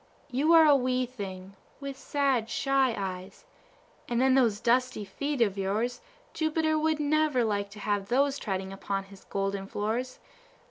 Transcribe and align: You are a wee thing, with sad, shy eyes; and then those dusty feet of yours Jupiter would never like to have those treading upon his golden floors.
You 0.31 0.51
are 0.53 0.65
a 0.65 0.75
wee 0.75 1.05
thing, 1.05 1.55
with 1.79 1.95
sad, 1.95 2.49
shy 2.49 2.95
eyes; 2.97 3.45
and 4.09 4.19
then 4.19 4.33
those 4.33 4.59
dusty 4.59 5.05
feet 5.05 5.41
of 5.43 5.59
yours 5.59 6.01
Jupiter 6.33 6.75
would 6.79 6.99
never 6.99 7.43
like 7.43 7.69
to 7.69 7.79
have 7.79 8.07
those 8.07 8.39
treading 8.39 8.73
upon 8.73 9.03
his 9.03 9.25
golden 9.25 9.67
floors. 9.67 10.17